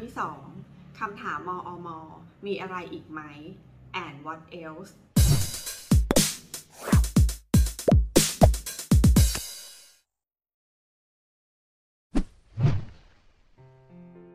[0.00, 0.10] ที่
[0.54, 1.88] 2 คำถามมอม
[2.46, 3.20] มีอะไรอีกไหม
[4.04, 4.92] and what else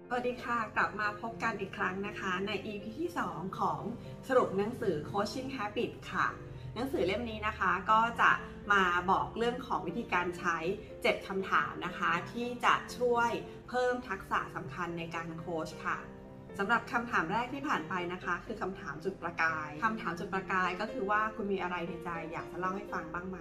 [0.07, 3.81] สวัสดีค่ะ กลับมาพบกันอีกครั้งนะคะ ใน EP ที่ 2 ของ
[4.27, 6.27] สรุปหนังสือ Coaching Habit ค่ะ
[6.75, 8.31] หนังสือเล่มนี้นะคะก็จะ
[8.71, 10.57] มาบอกเรื่องของวิธีการใช้
[10.95, 13.31] 7คำถามนะคะ ที่จะช่วย
[13.69, 15.97] เพิ่มทักษะสำคัญในการโค้ชค่ะ
[16.57, 23.39] สำหรับคำถามแรกที่ผ่านไปนะคะ คือคำถามจุดประกายคำถามจุดประกายก็คือว่าคุณมีอะไรในใจอยากจะเล่าให้ฟังบ้างไหม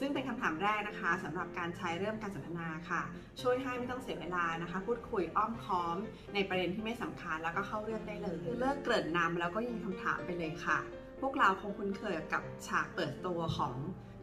[0.00, 3.02] ซึ่งเป็นคำถามแรกนะคะสำหรับการใช้เริ่มการสนทนาค่ะ
[3.42, 5.96] ช่วยให้ไม่ต้องเสียเวลานะคะ พูดคุยอ้อมค้อม
[6.34, 10.78] ในประเด็นที่ไม่สำคัญแล้วก็เข้าเรื่องได้เลยเลิกเกริ่นนำแล้วก็ยิงคำถามไปเลยค่ะ
[11.20, 13.74] พวกเราคงคุ้นเคยกับฉากเปิดตัวของ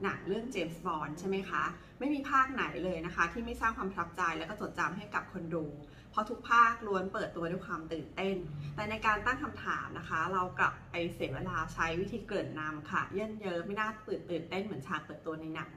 [0.03, 1.63] หนังเรื่องเจมส์บอนด์ใช่ไหมคะ
[1.99, 5.66] ไม่มีภาคไหนเลยนะคะ ที่ไม่สร้างความประทับใจและก็จดจำให้กับคนดู
[6.09, 8.35] เพราะทุกภาคล้วนเปิดตัวด้วยความตื่นเต้น
[8.75, 15.72] แต่ในการตั้งคำถามนะคะ เรากลับไปเสียเวลาใช้วิธีเกริ่นนำค่ะ เยินเยอะไม่น่าตื่นตื่นเต้นเหมือนฉากเปิดตัวในหนัง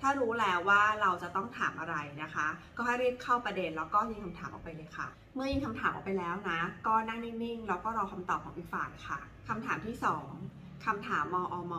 [0.00, 9.96] ถ้ารู้แล้วว่าเราจะต้องถามอะไรนะคะ ก็ให้รีบเข้าประเด็นแล้วก็ยิงคำถามออกไปเลยค่ะ เมื่อยิงคำถามออกไปแล้วนะ ก็นั่งนิ่งๆแล้วก็รอคำตอบของอีกฝ่ายค่ะคำถามที่
[10.40, 11.74] 2คำถามมอม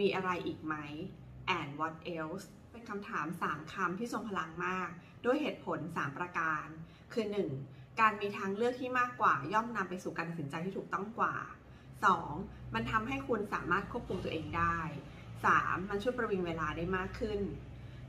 [0.00, 0.74] มีอะไรอีกไหม
[1.58, 4.88] and what else เป็นคำถาม 3คำที่ทรงพลังมาก
[5.24, 6.66] ด้วยเหตุผล 3 ประการ
[7.12, 7.24] คือ
[7.62, 8.00] 1.
[8.00, 11.34] การมีทางเลือกที่มากกว่า ย่อมนำไปสู่การตัดสินใจที่ถูกต้องกว่า
[12.08, 12.74] 2.
[12.74, 14.78] มันทำให้คุณสามารถควบคุมตัวเองได้
[15.46, 15.90] 3.
[15.90, 17.40] มันช่วยประวิงเวลาได้มากขึ้น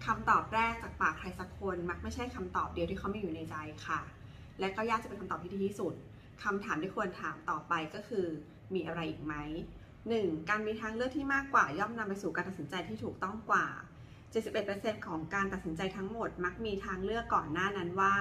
[0.05, 3.55] คำตอบแรกจากปากใครสักคน มักไม่ใช่คำตอบเดียวที่เขาไมีอยู่ในใจ
[3.87, 4.01] ค่ะ
[4.59, 5.93] และก็ยากจะเป็นคำตอบที่ดีที่สุด
[6.43, 8.25] คำถามที่ควรถามต่อไปก็คือ
[8.73, 9.35] มีอะไรอีกไหม
[9.93, 10.49] 1.
[10.49, 13.67] การมีทางเลือกที่มากกว่าย่อมนำไปสู่การตัดสินใจที่ถูกต้องกว่า
[14.41, 18.15] 71%ของการตัดสินใจทั้งหมด มักมีทางเลือกก่อนหน้านั้นว่า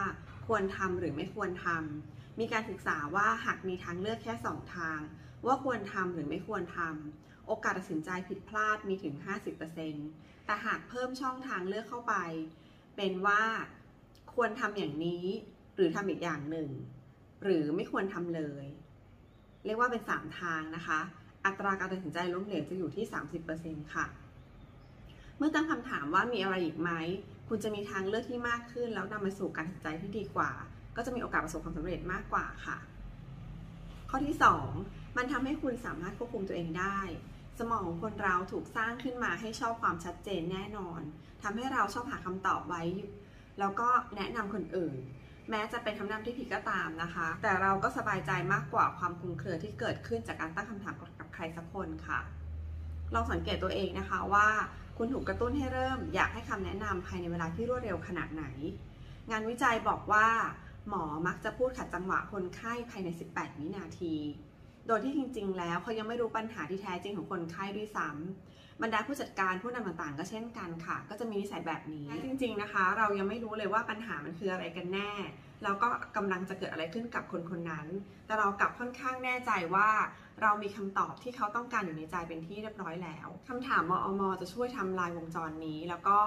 [0.47, 4.99] ควรทำหรือไม่ควรทำมีการศึกษาว่าหากมีทางเลือกแค่ 2 ทาง
[5.47, 9.15] ว่าควรทำหรือไม่ควรทำ โอกาสตัดสินใจผิดพลาดมีถึง
[9.81, 12.15] 50%แต่หากเพิ่มช่องทางเลือกเข้าไป
[12.97, 13.43] เป็นว่า
[14.35, 15.25] ควรทำอย่างนี้
[15.75, 16.71] หรือทำอีกอย่างหนึ่ง
[17.43, 18.65] หรือไม่ควรทำเลย
[19.65, 21.01] เรียกว่าเป็น 3 ทางนะคะ
[21.47, 23.05] อัตราการตัดสินใจล้มเหลวจะอยู่ที่
[23.49, 24.07] 30%ค่ะ
[25.37, 26.91] เมื่อตั้งคำถามว่ามีอะไรอีกไหม
[27.49, 30.51] คุณจะมีทางเลือกที่มากขึ้น แล้วนำไปสู่การตัดสินใจที่ดีกว่า
[30.97, 32.79] ก็จะมีโอกาสประสบความสำเร็จมากกว่าค่ะ
[34.11, 34.37] ข้อที่
[34.77, 36.99] 2 มันทำให้คุณสามารถควบคุมตัวเองได้
[37.59, 41.01] สมองของคนเราถูกสร้างขึ้นมาให้ชอบความชัดเจนแน่นอน
[41.43, 42.83] ทำให้เราชอบหาคำตอบไว้
[43.59, 44.97] แล้วก็แนะนำคนอื่น
[45.51, 52.21] แม้จะเป็นคำนำที่ผิดก็ตามนะคะ แต่เราก็สบายใจมากกว่าความคลุมเครือที่เกิดขึ้นจากการตั้งคำถามกับใครสักคนค่ะ
[53.15, 54.49] ลองสังเกตตัวเองนะคะว่า
[54.99, 58.45] คุณถูกกระตุ้นให้เริ่มอยากให้คำแนะนำภายในเวลาที่รวดเร็วขนาดไหน
[59.31, 60.29] งานวิจัยบอกว่า
[60.89, 64.15] หมอมักจะพูดขัดจังหวะคนไข้ภายใน 18 วินาที
[64.89, 75.13] โดยที่จริง ๆ แล้วเขายังไม่รู้ปัญหาที่แท้จริงของคนไข้ด้วยซ้ำบรรดาผู้จัดการผู้นำต่างๆ ก็เช่นกันค่ะ ก็จะมีนิสัยแบบนี้จริง ๆนะคะ เรายังไม่รู้เลยว่าปัญหามันคืออะไรกันแน่
[75.63, 77.87] แล้วก็กำลังจะเกิดอะไรขึ้นกับคนคนนั้น
[78.27, 79.89] แต่เรากลับค่อนข้างแน่ใจว่า
[80.43, 86.19] เรามีคำตอบที่เขาต้องการอยู่ในใจเป็นที่เรียบร้อยแล้วคำถามมอมจะช่วยทำลายวงจรนี้ แล้วก็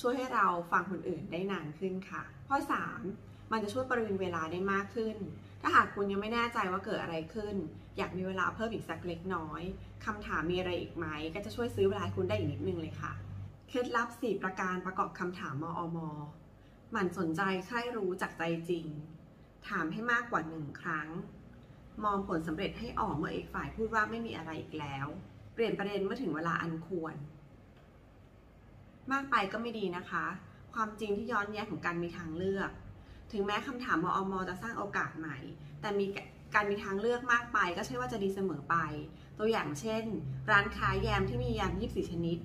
[0.00, 2.56] ช่วยให้เราฟังคนอื่นได้นานขึ้นค่ะ ข้อ
[3.04, 5.16] 3 มันจะช่วยประวิงเวลาได้มากขึ้น
[5.66, 7.54] ถ้าหากคุณยังไม่แน่ใจว่าเกิดอะไรขึ้น
[7.96, 9.62] อยากมีเวลาเพิ่มอีกสักเล็กน้อย
[10.04, 13.12] คำถามมีอะไรอีกไหม ก็จะช่วยซื้อเวลาคุณได้อีกนิดนึงเลยค่ะ
[13.68, 15.98] เคล็ดลับ 4 ประการประกอบคำถามมอม
[16.92, 18.86] หมั่นสนใจใคร่รู้จากใจจริง
[19.68, 21.08] ถามให้มากกว่าหนึ่งครั้ง
[22.04, 25.06] มองผลสำเร็จให้ออกเมื่ออีกฝ่ายพูดว่าไม่มีอะไรอีกแล้ว
[25.54, 27.14] เปลี่ยนประเด็นเมื่อถึงเวลาอันควร
[29.12, 30.24] มากไปก็ไม่ดีนะคะ
[30.74, 32.70] ความจริงที่ย้อนแย้งของการมีทางเลือก
[33.32, 35.36] ถึงแม้คำถามมอมจะสร้างโอกาสใหม่
[35.80, 36.06] แต่มี
[36.54, 38.76] การมีทางเลือกมากไป ก็ใช่ว่าจะดีเสมอไป
[39.38, 40.04] ตัวอย่างเช่น
[40.50, 42.38] ร้านค้าแยมที่มีแยม 24 ชนิด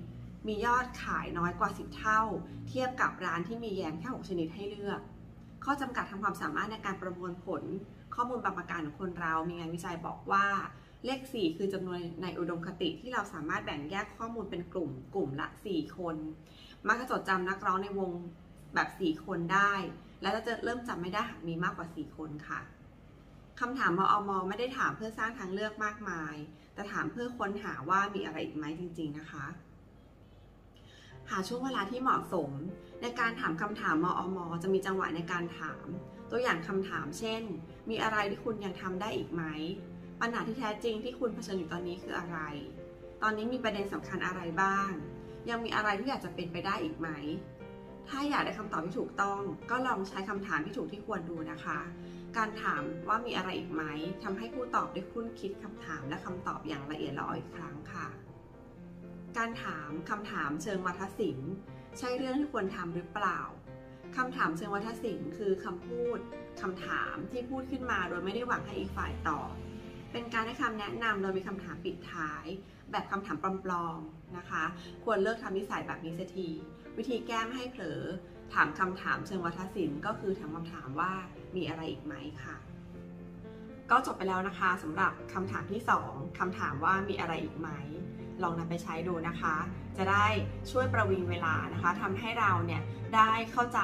[0.46, 2.20] มียอดขายน้อยกว่า 10 เท่า
[2.68, 5.00] เทียบกับร้านที่มีแยมแค่ 6 ชนิดให้เลือก
[5.64, 7.62] ข้อจำกัดทางความสามารถในการประมวลผล
[8.14, 10.46] ข้อมูลบางประการของคนเรา มีงานวิจัยบอกว่า
[11.04, 16.16] เลข 4 คือจำนวนในอุดมคติที่เราสามารถแบ่งแยกข้อมูลเป็นกลุ่ม กลุ่มละ 4 คน
[16.88, 18.10] มักจะจดจำนักร้องในวง
[18.74, 19.72] แบบ 4 คนได้
[20.22, 22.60] และจะเริ่มจำไม่ได้หากมีมากกว่า 4 คนค่ะ
[23.60, 26.34] คำถามมอมไม่ได้ถามเพื่อสร้างทางเลือกมากมาย
[26.74, 29.46] แต่ถามเพื่อค้นหาว่ามีอะไรอีกไหมจริง ๆ นะคะ
[31.30, 32.50] หาช่วงเวลาที่เหมาะสม
[33.02, 35.86] ในการถามคำถามมอมจะมีจังหวะในการถาม
[36.30, 37.42] ตัวอย่างคำถาม เช่น
[37.90, 39.42] มีอะไรที่คุณยังทำได้อีกไหม
[40.20, 42.38] ปัญหาที่แท้จริงที่คุณเผชิญอยู่ตอนนี้คืออะไร
[43.22, 44.90] ตอนนี้มีประเด็นสำคัญอะไรบ้าง
[45.50, 47.08] ยังมีอะไรที่อยากจะเป็นไปได้อีกไหม
[48.08, 49.40] ถ้าอยากได้คำตอบที่ถูกต้อง
[49.70, 51.78] ก็ลองใช้คำถามที่ถูกที่ควรดูนะคะ
[52.36, 53.82] การถามว่ามีอะไรอีกไหม
[54.22, 58.08] ทำให้ผู้ตอบได้คุ้นคิดคำถามและคำตอบอย่างละเอียดละอออีกครั้งค่ะ
[59.36, 61.52] การถามคำถามเชิงวัฒศิลป์
[61.98, 63.40] ใช่เรื่องที่ควรทำหรือเปล่า
[64.16, 66.18] คำถามเชิงวัฒศิลป์คือคำพูด
[66.62, 69.52] คำถามที่พูดขึ้นมาโดยไม่ได้หวังให้อีกฝ่ายตอบ
[70.12, 72.44] เป็นการให้คำแนะนำโดยมีคำถามปิดท้าย
[72.90, 74.64] แบบคำถามปลอมๆนะคะ
[75.04, 76.48] ควรเลิกทำนิสัยแบบนี้เสียที
[76.98, 78.00] วิธีแก้ไม่ให้เผลอ
[78.54, 81.12] ถามคำถามเชิงวัฒศิลป์ก็คือถามคำถามว่า
[81.56, 82.56] มีอะไรอีกไหมค่ะ
[83.90, 85.80] ก็จบไปแล้วนะคะสำหรับคำถามที่
[86.10, 87.68] 2คำถามว่ามีอะไรอีกไหม
[88.42, 89.56] ลองนำไปใช้ดูนะคะ
[89.96, 90.26] จะได้
[90.70, 92.82] ช่วยประวิงเวลานะคะทำให้เราเนี่ย
[93.16, 93.80] ได้เข้าใจ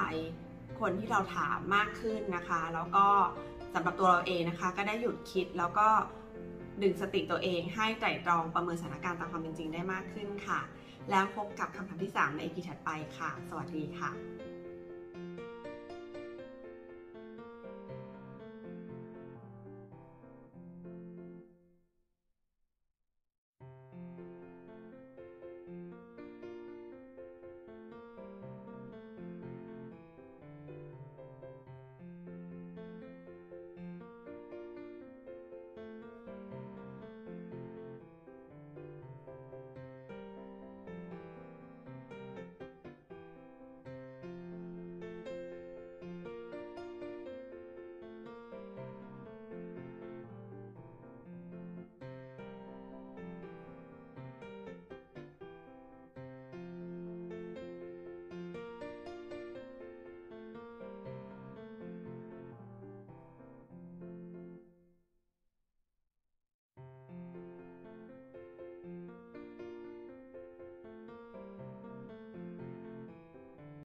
[0.80, 3.06] คนที่เราถามมากขึ้นนะคะ แล้วก็
[3.74, 5.88] สำหรับตัวเราเองนะคะ ก็ได้หยุดคิดแล้วก็
[6.82, 10.60] ดึงสติตัวเองให้ไตร่ตรองประเมินสถานการณ์ตามความเป็นจริงได้มากขึ้นค่ะ
[11.10, 14.10] แล้วพบกับคำถามที่ 3 ใน EP ถัดไปค่ะ สวัสดีค่ะ